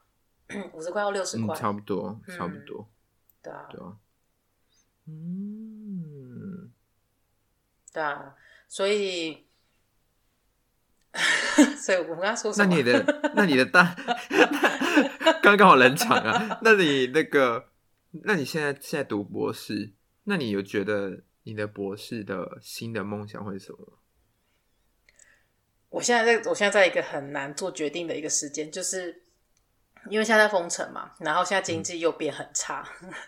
[0.72, 3.96] 五十块到六十块，差不多，差不多，嗯、对啊，对啊，
[5.08, 6.70] 嗯，
[7.92, 8.36] 对啊，
[8.68, 9.48] 所以，
[11.76, 12.70] 所以我们刚刚说什么？
[12.70, 13.96] 那你的，那你的大，
[15.42, 16.60] 刚刚好冷场啊。
[16.62, 17.70] 那你那个，
[18.22, 19.90] 那你现在现在读博士，
[20.22, 23.98] 那你有觉得你的博士的新的梦想会是什么？
[25.92, 29.22] 我现在在，我现在在一个很难做决定的一个时间，就是
[30.08, 32.82] 因为现在在封城嘛，然后现在经济又变很差，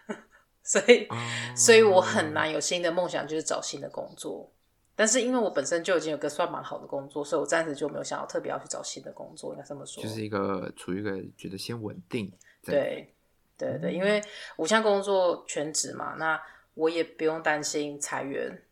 [0.09, 0.17] 嗯、
[0.65, 4.51] 所以，嗯、所以我很难有新的梦想，就是找新的工作。
[4.97, 10.03] 但是因为我本身就已经有个算蛮好的工作，所以我暂时就没有想要特别要去找新的工作，应该这么说。
[10.03, 12.33] 就是一个处于一个觉得先稳定。
[12.65, 13.13] 对，
[13.59, 14.23] 对对，因为
[14.57, 16.41] 我现在工作全职嘛，那
[16.73, 18.63] 我也不用担心裁员。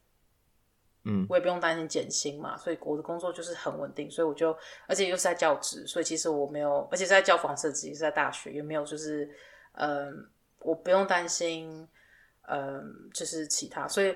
[1.04, 9.28] 嗯，我也不用担心减薪嘛，所以我的工作就是很稳定，所以我就，而且又是在教职，所以其实我没有，而且是在教房设计，是在大学，也没有就是，
[9.72, 10.12] 嗯、呃，
[10.60, 11.88] 我不用担心，
[12.42, 14.14] 嗯、呃，就是其他，所以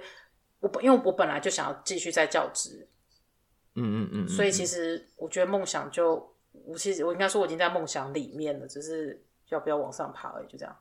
[0.60, 2.88] 我因为我本来就想要继续在教职，
[3.74, 10.76] 嗯嗯嗯，所以其实我觉得梦想就，我其实我应该说我已经在梦想里面了，只是要不要往上爬而已，就这样。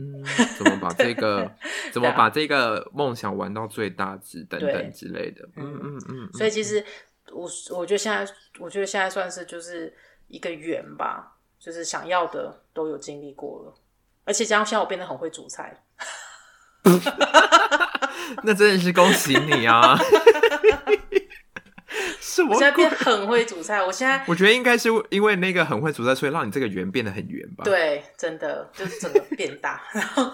[0.00, 0.24] 嗯，
[0.56, 1.50] 怎么把这个
[1.92, 5.46] 怎么把这个梦想玩到最大值等等之类的。
[5.56, 6.28] 嗯嗯嗯。
[6.32, 6.82] 所以其实
[7.30, 9.94] 我我觉得现在我觉得现在算是就是
[10.28, 13.74] 一个圆吧，就是想要的都有经历过了，
[14.24, 15.82] 而且加上现在我变得很会煮菜，
[18.42, 19.98] 那真的是恭喜你啊！
[22.30, 27.64] 是我现在变很会煮菜，我现在我觉得应该是因为那个很会煮菜，所以让你这个圆变得很圆吧？
[27.64, 30.30] 对，真的就是整个变大， 然后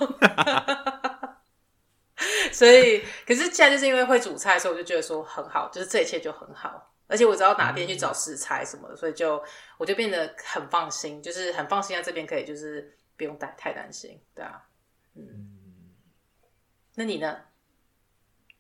[2.53, 9.43] 所以可是现在就是因为会煮菜，所以我就觉得说很好，就是这一切就很好，而且我知道哪边去找食材什么的，所以就
[9.79, 14.63] 我就变得很放心，就是很放心在这边可以就是不用太太担心，对啊，
[15.15, 15.25] 嗯，
[16.95, 17.37] 那你呢？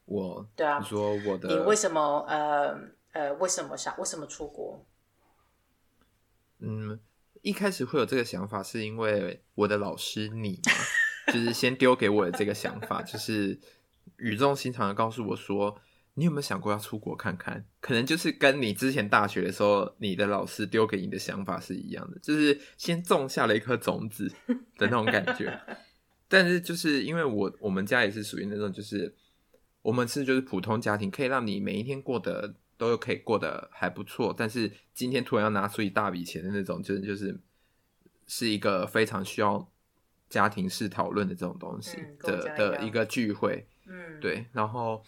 [0.06, 2.78] 我对啊，你说我的，你为什么呃
[3.16, 4.84] 呃为什么想为什么出国？
[6.58, 7.00] 嗯，
[7.40, 10.60] 一开始会有这个想法，是因为我的老师你，
[11.28, 13.58] 就是先丢给我的这个想法，就是
[14.18, 15.80] 语重心长的告诉我说，
[16.12, 17.64] 你有没有想过要出国看看？
[17.80, 24.28] 可能就是跟你之前大学的时候，你的老师丢给你的想法是一样的，就是先种下了一颗种子
[24.76, 25.58] 的那种感觉。
[26.28, 29.14] 但是就是因为我我们家也是属于那种就是。
[29.82, 34.34] 我们是就是普通家庭，可以让你每一天过得都可以过得还不错。
[34.36, 37.38] 但是今天突然要拿出一大笔钱的那种，就是就是
[38.26, 39.70] 是一个非常需要
[40.28, 43.66] 家庭式讨论的这种东西的、嗯、的一个聚会。
[43.86, 44.46] 嗯，对。
[44.52, 45.02] 然后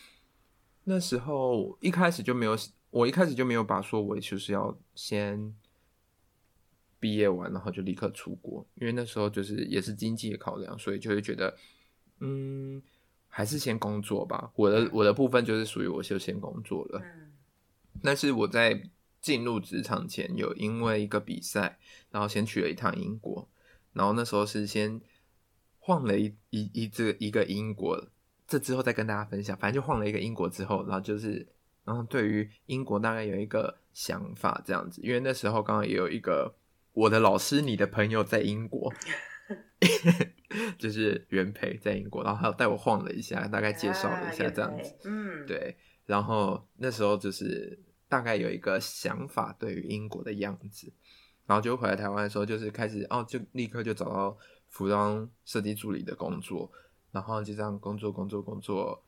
[0.85, 2.57] 那时候一开始就没有，
[2.91, 5.55] 我一开始就没有把说我就是要先
[6.99, 11.57] 毕业完，然后就立刻出国，因为那时候就是也是经济的考量，所以就会觉得
[12.21, 12.83] 嗯。
[13.31, 14.51] 还是先工作吧。
[14.57, 17.01] 我的我的部分就是属于我就先工作了。
[17.05, 17.28] 嗯。
[18.03, 21.79] 但是我在进入职场前，有因为一个比赛，
[22.11, 23.49] 然后先去了一趟英国。
[23.93, 25.01] 然后那时候是先
[25.79, 28.09] 晃了一一一这一个英国，
[28.47, 29.57] 这之后再跟大家分享。
[29.57, 31.47] 反正就晃了一个英国之后，然后就是
[31.85, 35.01] 然后对于英国大概有一个想法这样子。
[35.03, 36.55] 因为那时候刚刚也有一个
[36.93, 38.93] 我的老师，你的朋友在英国。
[40.79, 47.79] 就是原培在英国，然后他有带我晃了一下，大概介绍了一下这样子，嗯，对，然后那时候就是
[48.09, 50.93] 大概有一个想法对于英国的样子，
[51.47, 54.37] 然后就回来台湾的时候，就是开始哦，就立刻就找到
[54.69, 56.71] 服装设计助理的工作，
[57.13, 59.03] 然后就这样工作工作工作，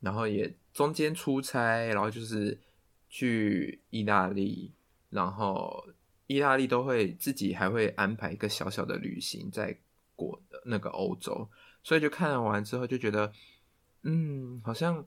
[0.00, 2.58] 然后也中间出差，然后就是
[3.08, 4.72] 去意大利，
[5.10, 5.86] 然后
[6.26, 9.78] 意大利都会自己还会安排一个小小的旅行在。
[10.16, 11.48] 国那个欧洲，
[11.82, 13.32] 所以就看完之后就觉得，
[14.02, 15.04] 嗯，好像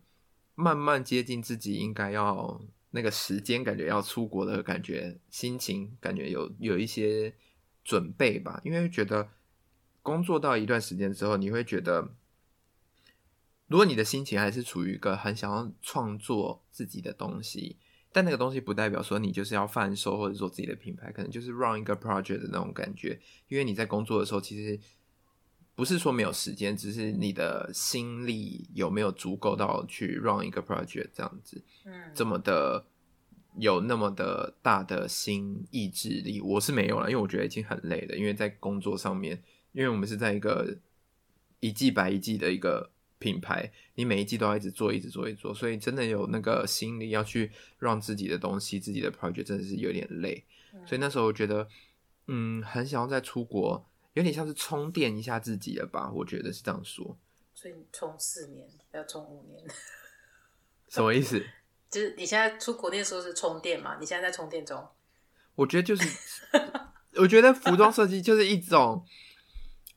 [0.53, 7.33] 慢慢接近自己应该要那个时间，感觉要出国的感觉，心情感觉有有一些
[7.83, 8.61] 准备吧。
[8.63, 9.29] 因为觉得
[10.01, 12.13] 工作到一段时间之后，你会觉得，
[13.67, 17.77] 如果你的心情还是处于一个很想要创作自己的东西，
[18.11, 23.19] 但那个东西不代表说你就是要贩售或者做自己的品牌，可能就是 run 一个 project 的那种感觉。
[23.47, 24.79] 因为你在工作的时候，其实。
[25.77, 32.83] 不是说没有时间，只是你的心力有没有足够到去 run 一个 project 这样子，嗯，这么的
[33.59, 38.17] 有那么的大的心意志力，我是没有了，因为我觉得已经很累了。
[38.17, 39.39] 因为在工作上面，
[39.71, 40.75] 因为我们是在一个
[41.59, 50.43] 一季白一季的一个品牌，你每一季都要一直做，一直做，一直做，所以真的有那个心力要去让自己的东西、自己的 project 真的是有点累。
[50.87, 51.67] 所以那时候我觉得，
[52.25, 53.85] 嗯，很想要再出国。
[54.17, 57.15] 有点像是充电一下自己了吧，我觉得是这样说。
[57.53, 59.63] 所以你充四年，要充五年，
[60.89, 61.39] 什么意思？
[61.91, 63.99] 就是你现在出国念书是充电嘛？
[63.99, 64.83] 你现在在充电中。
[65.53, 66.03] 我觉得就是，
[67.13, 69.05] 我觉得服装设计就是一种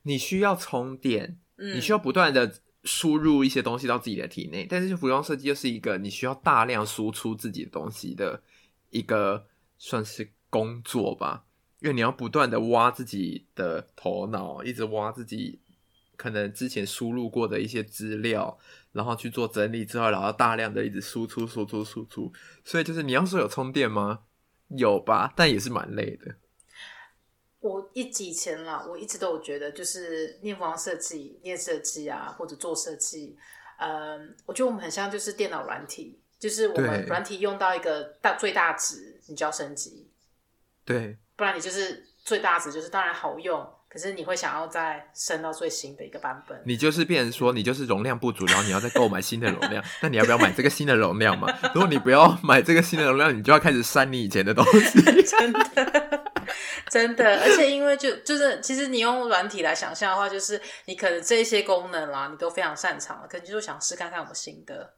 [0.03, 8.43] 你需要充电，嗯、你需要不断的输入一些东西到自己的体内，但是服装设计又是一个你需要大量输出自己的东西的
[8.91, 9.47] 一个
[9.79, 11.47] 算是工作吧。
[11.81, 15.59] 因为你要不断的挖自己的头脑，一直挖自己
[16.17, 18.59] 可能之前输入过的一些资料，
[18.93, 22.31] 然后去做整理之后，然后大量的一直输出、输出、输出。
[22.65, 24.21] 所以就是你要说有充电吗？
[24.69, 26.35] 有吧，但也是蛮累的。
[27.61, 33.37] 我一以前啦，我一直都有觉得，就是念服装设计、念设计啊，或者做设计，
[33.79, 40.11] 嗯，我觉得我们很像就是电脑软体，就是我们软体用到一个大最大值，你就要升级。
[40.85, 41.17] 对。
[41.41, 46.63] 不然你就是最大值，就是当然好用，可是你会想要再升到最新的一个版本。
[46.67, 49.83] 你就是变成说，你就是容量不足，然后你要再购买新的容量。
[50.03, 51.51] 那你要不要买这个新的容量嘛？
[51.75, 55.01] 如果你不要买这个新的容量，你就要开始删你以前的东西。
[55.25, 56.25] 真的，
[56.91, 64.95] 真的，而且因为就就是，其实你用软体来想象的话，就是你可能这些功能啦，你都非常擅长了，可能就想试看看有没有新的。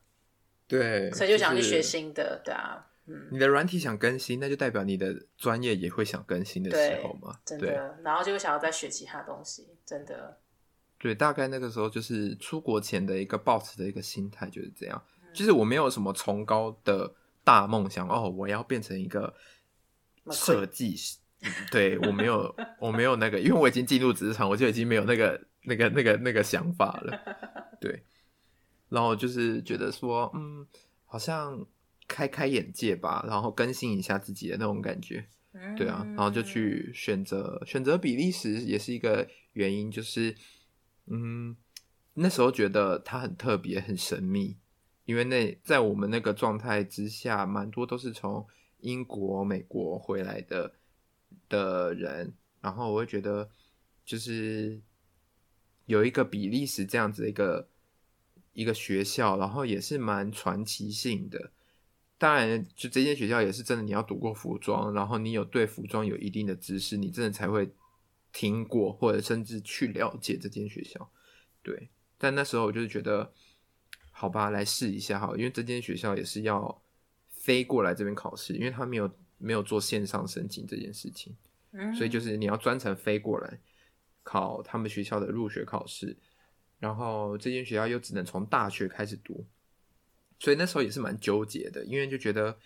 [0.66, 2.84] 对，所以就想去学新的，就是、对啊。
[3.06, 7.38] 嗯，你的软体想更新，那就代表你的专业也会想更新的时候嘛。
[7.44, 10.38] 真的，对然后就会想要再学其他东西，真的。
[10.98, 15.02] 对，大概那个时候就是出国前的一个抱持的一个心态就是这样。
[15.22, 17.12] 嗯、就是我没有什么崇高的
[17.42, 19.34] 大梦想哦，我要变成一个
[20.30, 21.18] 设计师。
[21.72, 27.20] 对，我没有， 我没有那个，因为我已经进入职场，我就已经没有那个、那个、那个、那个想法了。
[27.80, 28.04] 对，
[28.88, 30.64] 然后就是觉得说，嗯，
[31.04, 31.66] 好像
[32.06, 35.26] 开开眼界吧，然后更新一下自己的那种感觉。
[35.76, 40.34] 对啊，然后就去选择选择比利时，也是一个原因，就是。
[41.06, 41.56] 嗯，
[42.14, 44.56] 那时候觉得它很特别、很神秘，
[45.04, 48.46] 因为那在我们那个状态之下，蛮多都是从
[48.78, 50.72] 英国、美国回来的
[51.48, 53.50] 的人，然后我会觉得
[54.04, 54.80] 就是
[55.86, 57.68] 有一个比利时这样子的一个
[58.52, 61.50] 一个学校，然后也是蛮传奇性的。
[62.22, 67.68] 当然，就这间学校也是真的，你要读过服装，然后你有对服装有一定的知识，你真的才会。
[68.34, 71.12] 听过或者甚至去了解这间学校，
[71.62, 73.30] 对，但那时候我就是觉得，
[74.10, 76.82] 好吧，来试一下哈，因为这间学校也是要
[77.28, 81.36] 飞过来这边考试，因为他没有没有做线上申请这件事情，
[81.72, 83.60] 嗯，所以就是你要专程飞过来
[84.22, 86.16] 考他们学校的入学考试，
[86.78, 89.46] 然后这间学校又只能从大学开始读，
[90.42, 92.58] 所以那时候也是蛮纠结的，因为就觉得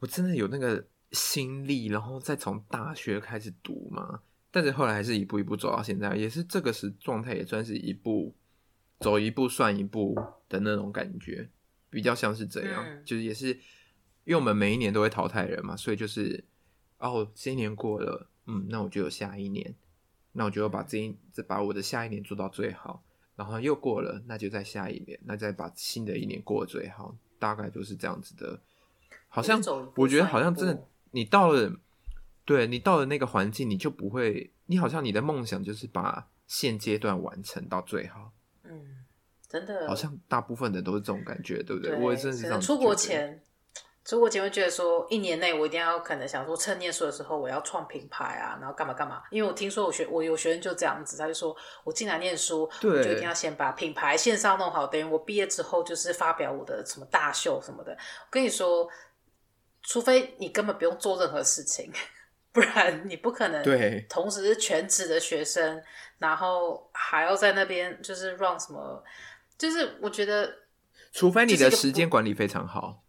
[0.00, 4.20] 我真的有那个心力，然后再从大学开始读嘛？
[4.50, 8.34] 但是后来还是一步一步走到现在，也是这个时状态，也算是一步
[8.98, 10.16] 走一步算一步
[10.48, 11.48] 的那种感觉，
[11.88, 13.46] 比较像是这样，嗯、就是也是
[14.24, 16.42] 因为我们每一年都会淘汰人嘛，所以就是
[16.98, 19.72] 哦，这一年过了，嗯，那我就有下一年，
[20.32, 23.04] 那我就要把这一把我的下一年做到最好，
[23.38, 28.60] 然后又过了，那就在下一年，那再把新的一年过最好，大概就是这样子的。
[29.28, 29.62] 好像
[29.94, 31.72] 我觉得好像真的，你到了。
[32.44, 38.32] 对，你到了那个环境，你就不会，你好像你的梦想就是把现阶段完成到最好。
[38.64, 39.04] 嗯，
[39.46, 41.90] 真的，好像大部分的都是这种感觉，对不对？
[41.90, 42.58] 对我也真是这样。
[42.58, 43.38] 出国前，
[44.08, 49.22] 出国前会觉得说，一年内我一定要可能想说，趁念书的时候我要创品牌啊，然后干嘛干嘛。
[49.30, 57.92] 因为我听说我学我有学生就这样子，他就说我进来念书，对我就一定要先把品牌线上弄好，等于我毕业之后就是发表我的什么大秀什么的。
[57.92, 58.88] 我跟你说，
[59.82, 61.92] 除非你根本不用做任何事情。
[62.50, 65.82] 不然你不可能对同时是全职的学生，
[66.16, 69.04] 然后还要在那边就是 run 什么，
[69.58, 70.50] 就是我觉得，
[71.12, 73.04] 除非你的时间管理非常好，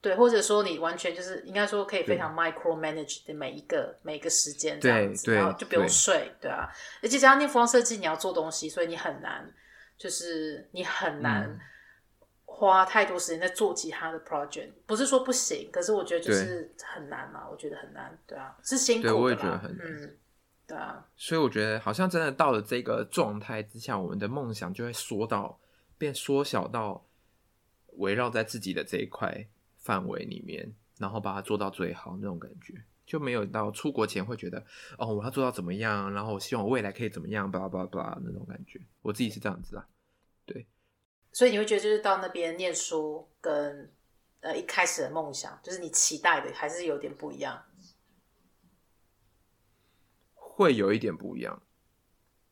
[0.00, 6.68] 对，或者说你完全就是应该说可以非常 micro manage 的每一个每一个时间这样子，然后就不用睡，对，对啊，
[7.02, 9.52] 而且加上念服装设计，你要做东西，所以你很难，
[9.96, 11.44] 就是你很难。
[11.44, 11.60] 嗯
[12.52, 19.08] 花太多时间在做其他的 project，不是说不行，可是我觉得就是很难嘛，我觉得很难，对啊，是辛苦的。
[19.10, 20.18] 对，我也觉得很难，嗯，
[20.66, 21.02] 对啊。
[21.16, 25.58] 所以我觉得好像真的到了这个状态之下，我们的梦想就会缩到
[25.96, 27.02] 变缩小到
[27.96, 29.46] 围绕在自己的这一块
[29.80, 34.64] 范围里面，然后把它做到最好那种感觉，就没有到出国前会觉得
[34.96, 38.80] 哦，我要做到怎么样，然后我希望我未来可以怎么样，巴拉巴拉巴拉那种感觉。
[39.02, 39.88] 我自己是这样子啊，
[40.46, 40.66] 对。
[41.32, 43.92] 所以你会觉得，就是到那边念书跟
[44.40, 47.64] 呃一开始的梦想，就是你期待的还是有点不一样，
[50.34, 51.62] 会有一点不一样。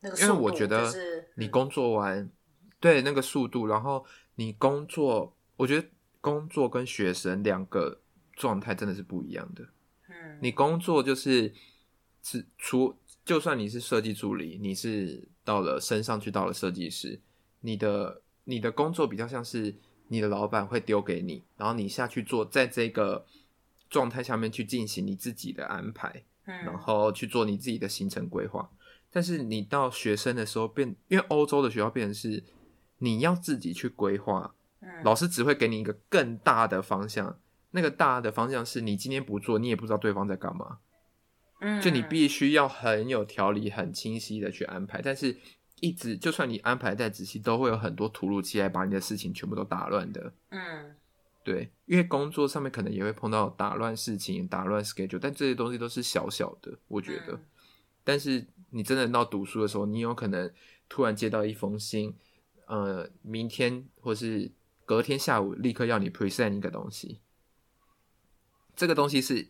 [0.00, 0.88] 那个因为我觉得
[1.34, 2.32] 你工作完，嗯、
[2.78, 5.88] 对那个速度，然后你工作，我觉得
[6.20, 8.00] 工作跟学生两个
[8.34, 9.68] 状态真的是不一样的。
[10.08, 11.52] 嗯，你工作就是
[12.22, 17.20] 是除，就算你是设计助理，你是到了升上去到了设计师，
[17.60, 18.22] 你的。
[18.50, 19.74] 你的工作比较像是
[20.06, 23.26] 你的老板会丢给你，然后你下去做，在这个
[23.90, 28.70] 状态下面去进行你自己的安排，嗯，然后去做你自己的行程规划。
[29.10, 32.42] 但是你到学生的时候变，因为欧洲的学校变成是
[33.00, 37.38] 你要自己去规划，嗯，老师只会给你一个更大的方向，
[37.70, 40.78] 那个大的方向是你今天不做，你也不知道对方在干嘛，
[41.60, 45.36] 嗯，就你必须要很有条理、很清晰的去安排，但是。
[45.80, 50.32] 一直就算你安排再仔细，都会有很多突如其来把你的事情全部都打乱的。
[50.48, 50.96] 嗯，
[51.44, 57.34] 对，因为工作上面可能也会碰到打乱事情、打乱 schedule，但这些东西都是小小的，我觉得。
[57.34, 57.44] 嗯、
[58.02, 60.52] 但是你真的到读书的时候，你有可能
[60.88, 62.12] 突然接到一封信，
[62.66, 64.50] 呃，明天或是
[64.88, 67.18] 隔天下午立刻要你 present 一个东西，
[68.74, 69.48] 这个东西是。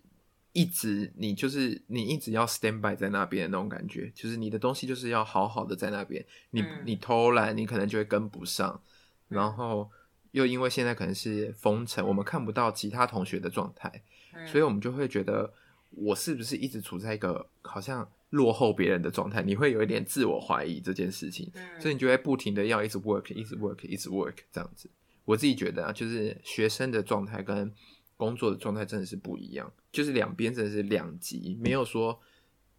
[0.55, 8.81] 一直你就是你一直要 stand by 在那边的那种感觉，就是你的东西就是要好好的在那边，你、嗯、你偷懒，你可能就会跟不上，
[9.29, 9.89] 然后
[10.33, 14.03] 又因为现在可能是封城，我们看不到其他同学的状态，
[14.47, 15.53] 所以我们就会觉得
[15.91, 19.43] 我是不是一直处在一个好像落后别人的状态？
[19.43, 24.91] 你会有一点自我怀疑这件事情，所以你就会不停的要一直 work，一直 work，一直 work 这样子。
[25.29, 27.71] 我自己觉得啊，就是学生的状态跟
[28.17, 32.19] 工作的状态真的是不一样，就是两边真的是两极，没有说，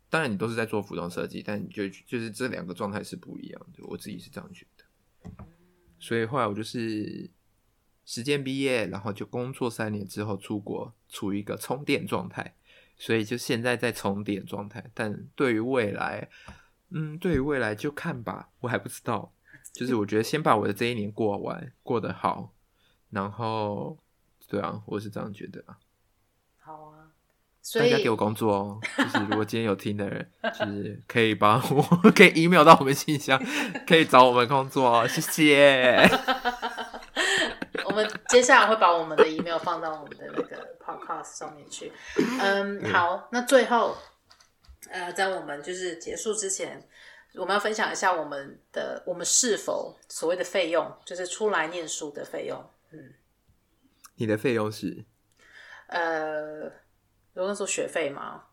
[0.10, 3.86] 当然你都是在做服装设计，但你就就是这两个状态是不一样的。
[3.86, 5.46] 我自己是这样觉得，
[6.00, 7.30] 所以后来我就是。
[8.06, 12.56] 实践毕业，然后就工作三年之后出国，处于一个充电状态，
[12.98, 14.84] 所以就现在在充电状态。
[14.96, 16.28] 但对于未来，
[16.90, 19.32] 嗯，对于未来就看吧，我还不知道。
[19.74, 22.54] 就是我觉得先把我的这一年过完，过得好，
[23.10, 23.98] 然后，
[24.48, 25.78] 对啊，我是这样觉得啊。
[26.60, 27.08] 好啊，
[27.62, 28.80] 所以大家给我工作哦。
[28.98, 33.42] 就是如果今天有听的人，就是可以帮我，可以 email 到我们信箱，
[33.88, 36.08] 可以找我们工作哦，谢谢。
[37.86, 41.92] 我们接下来会把我们的 email 放到我们的那个 podcast 上面去。
[42.40, 43.98] 嗯，好，那最后，
[44.90, 46.88] 呃，在我们就是结束之前，
[47.40, 52.64] 我们要分享一下我们的我们是否所谓的费用，就是出来念书的费用。
[52.92, 53.14] 嗯，
[54.16, 55.06] 你的费用是？
[55.88, 56.64] 呃，
[57.34, 58.44] 有人说学费吗？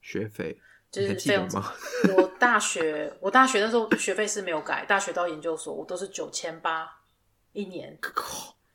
[0.00, 1.74] 学费就是费用吗？
[2.16, 7.02] 我大学 我大学那时候学费是没有改，大学到研究所我都是九千八。
[7.52, 7.98] 一年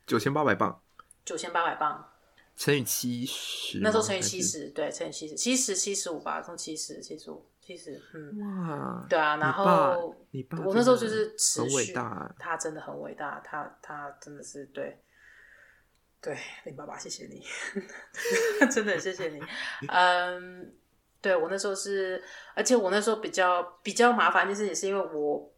[0.04, 0.82] 九千八百镑，
[1.24, 2.12] 九千八百镑
[2.56, 15.00] 乘以七十，那时候乘以七十，对，乘以七十，七十七十五吧，从七十七十五，七十，嗯，哇，对啊，然后你爸，我那时候就是持续，很伟大，他真的很伟大，他他真的是对，
[16.20, 17.42] 对，林爸爸，谢谢你，
[18.70, 19.40] 真的谢谢你，
[19.88, 20.74] 嗯，
[21.20, 22.22] 对我那时候是，
[22.54, 25.48] 而且我那时候比较比较麻烦，就是也是因为我。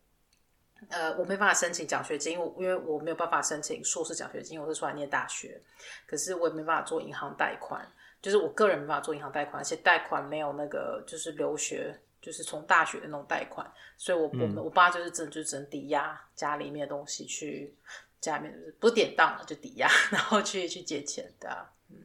[0.91, 5.59] 呃，我没办法申请奖学金，因为我没有办法申请硕士奖学金，我是出来念大学，
[6.07, 7.91] 可是我也没办法做银行贷款，
[8.25, 17.77] 就是我个人没办法做银行贷款，而且贷款没有那个就是留学，就是从大学的那种贷款，所以我我、嗯、我爸就是真的就只能抵押家里面的东西去
[18.23, 21.97] 家里面，就是不是典当了就抵押， 然后去去借钱的、啊，嗯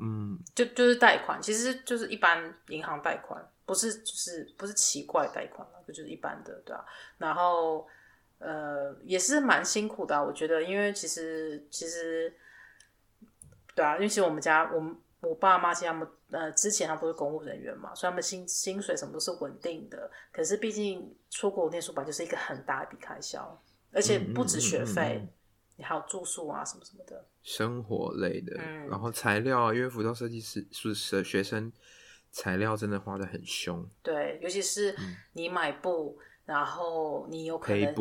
[0.00, 3.48] 嗯，就就是贷款，其实就是一般银行贷款。
[3.64, 6.84] 不是，就是不是奇怪贷款了，就是一般的，对啊。
[7.16, 7.86] 然后，
[8.38, 12.36] 呃，也是蛮辛苦的啊，我觉得，因为其实其实，
[13.72, 14.80] 对啊，因为其实我们家，我
[15.22, 20.10] 我爸妈其实他们，呃，之前他们都是公务人员嘛，所以他们薪薪水什么都是稳定的。
[20.30, 23.62] 可是毕竟出国念书吧，就是一个很大一笔开销，
[23.92, 25.28] 而且不止学费，嗯嗯嗯嗯，
[25.76, 31.72] 你还有住宿啊什么什么的，生活类的，嗯、然后材料，因为服装设计师是是学生。
[32.34, 34.96] 材料真的花的很凶，对，尤其是
[35.34, 37.94] 你买布，嗯、然后你有可能，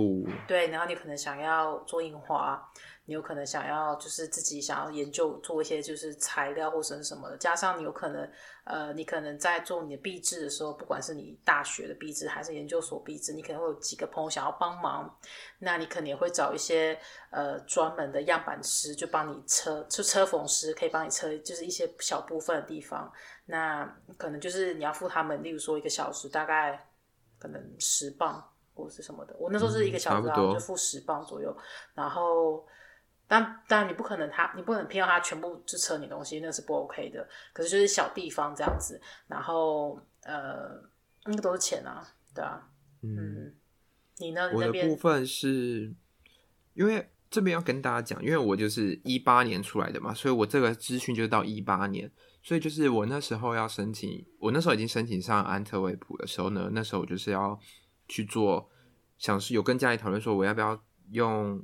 [0.47, 2.59] 对，然后你可能想要做印花，
[3.05, 8.27] 你有可能想要就是自己想要研究做一些就是材料或者是什么的，加上你有可能
[8.63, 15.15] 呃，你可能在做你的壁纸的时候，不管是你大学的壁纸还是研究所壁纸，你可能会有几个朋友想要帮忙，
[15.59, 16.97] 那你可能也会找一些
[17.29, 23.11] 呃专门的样板师，就帮你车，就车缝师可以帮你车，就是一些小部分的地方。
[23.45, 23.85] 那
[24.17, 26.87] 可能就是你要付他们，例如说一个小时大概
[27.41, 29.35] 可能十磅或者是什么的。
[29.39, 31.57] 我那时候是一个小时啊，就付十磅左右。
[31.95, 32.63] 然后，
[33.27, 37.27] 但但你不可能他，你不能偏要他全部就扯你东西，那是不 OK 的。
[37.51, 40.79] 可是就是小地方这样子，然后呃，
[41.25, 42.69] 那个都是钱啊，对啊，
[43.01, 43.55] 嗯，嗯，
[44.19, 44.51] 你呢？
[44.53, 45.91] 我的部分是
[46.75, 52.11] 因为这边要跟大家讲，因为我就是一八年出来的嘛，所以我这个资讯就是到一八年。
[52.43, 57.59] 所以就是我那时候要申请，我那时候已经申请上安特卫普的时候呢，那时候我就是要
[58.07, 58.67] 去做，
[59.19, 61.63] 想是有跟家里讨论说我要不要用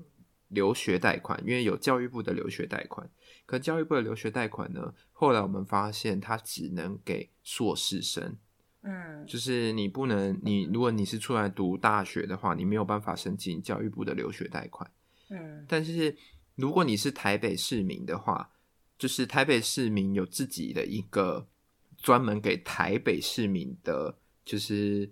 [0.50, 3.10] 留学贷款，因为有教育部的留学贷款。
[3.48, 8.38] 可教育部的留学贷款呢，后来我们发现它只能给硕士生，
[8.84, 14.92] 嗯，就是你不能，你如果你是出来读大学的话，你没有办法申请教育部的留学贷款，
[15.30, 16.16] 嗯，但是
[16.54, 18.52] 如果你是台北市民的话。
[18.98, 21.48] 就是台北市民有自己的一个
[21.98, 25.12] 专门给台北市民的，就是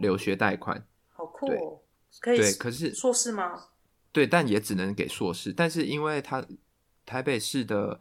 [0.00, 1.80] 留学贷款，哦，好酷哦！
[2.20, 3.68] 可以，对，可是硕士吗？
[4.12, 5.52] 对，但也只能给硕士。
[5.52, 6.46] 但是因为他
[7.04, 8.00] 台北市的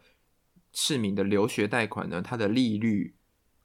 [0.72, 3.16] 市民的留学贷款呢，它的利率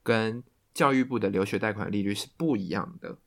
[0.02, 0.42] 跟
[0.72, 3.18] 教育部的留学贷款利率是不一样的，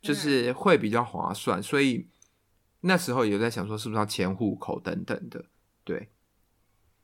[0.00, 1.60] 就是会比较划算。
[1.60, 2.08] 所以
[2.82, 5.46] 那时候有在想说，是不是要迁户口等等的，
[5.82, 6.08] 对。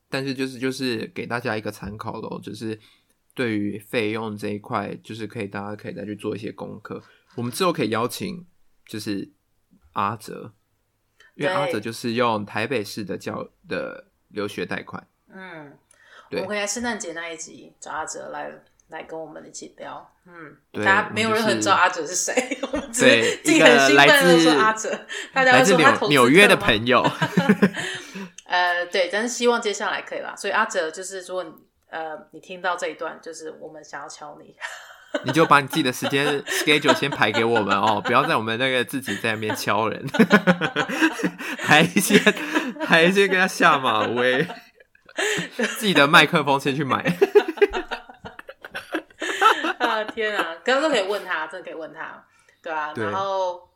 [0.09, 2.79] 但是就是就是给大家一个参考咯，就是
[3.35, 7.03] 对于费用这一块，就是可以大家可以再去做一些功课。
[7.35, 8.47] 我们之后可以邀请
[8.87, 9.29] 就是
[9.93, 10.53] 阿哲，
[11.35, 15.07] 因为阿哲就是用台北市的教的留学贷款。
[15.29, 15.77] 嗯，
[16.31, 18.51] 我们可以在圣诞节那一集找阿哲来
[18.89, 20.09] 来跟我们一起聊。
[20.25, 27.05] 嗯，对大家没有人很知道阿哲是谁，我们只是自己一很兴奋个来自的说阿哲，大家会说他纽约的朋友。
[28.47, 30.35] 呃，对，但是希望接下来可以啦。
[30.37, 31.45] 所以阿哲就是说，
[31.91, 34.55] 呃，你听到这一段，就是我们想要敲你，
[35.25, 40.07] 你就把你自己的时间 schedule 先排给我们哦，不要在我们那个自己在那边敲人，
[41.59, 42.21] 还先
[42.85, 44.47] 还先跟他下马威，
[45.79, 47.03] 自己的麦克风先去买。
[49.79, 52.25] 啊天啊，刚刚都可以问他，真的可以问他，
[52.63, 53.71] 对啊，对然后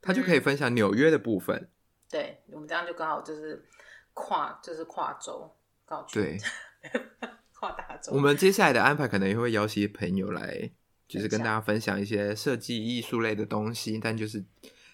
[0.00, 1.68] 他就可以分享纽约的部分。
[2.12, 3.64] 对我们这样就刚好就是
[4.12, 5.50] 跨，就是跨州，
[5.86, 6.38] 刚好去对，
[7.58, 8.12] 跨大洲。
[8.12, 10.70] 我们接下来的安排可能也会邀请朋友来，
[11.08, 14.44] 就是跟大家分享一些设计艺术类的东西，但就是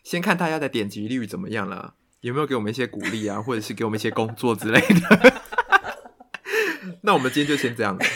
[0.04, 5.32] 先看大家的点击率怎么样了，有没有给我们一些鼓励啊，或者是给我们一些工作之类的。
[7.02, 8.00] 那我们今天就先这样了。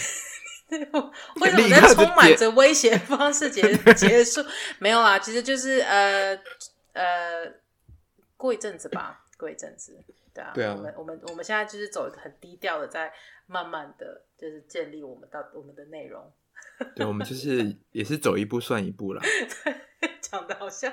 [1.41, 4.41] 为什么在充满着威胁方式结结束？
[4.79, 6.35] 没有啊，其实就是呃
[6.95, 7.45] 呃，
[8.43, 9.97] 过一阵子吧， 过一阵子，
[10.35, 13.13] 对啊，对啊我们我们我们现在就是走一个很低调的，在
[13.47, 16.29] 慢慢的就是建立我们到我们的内容。
[16.97, 19.23] 对，我们就是也是走一步算一步啦。
[20.21, 20.93] 讲的好像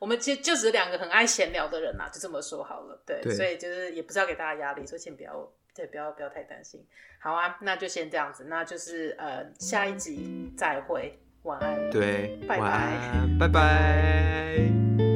[0.00, 3.00] 我们其实就只是两个很爱闲聊的人啦，就这么说好了。
[3.06, 5.52] 对，对所以就是也不是要给大家压力，所以请不要。
[5.72, 6.84] 对，不要不要太担心。
[7.20, 8.46] 好啊，那就先这样子。
[8.48, 11.90] 那就是呃，下一集再会，晚安。
[11.90, 15.09] 对，拜拜，拜拜。